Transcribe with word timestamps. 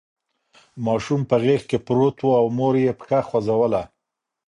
ماشوم 0.85 1.21
په 1.29 1.35
غېږ 1.43 1.61
کې 1.69 1.77
پروت 1.87 2.17
و 2.21 2.27
او 2.39 2.45
مور 2.57 2.73
یې 2.85 2.91
پښه 2.99 3.19
خوځوله. 3.27 3.83